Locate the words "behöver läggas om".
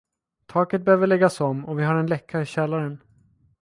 0.85-1.65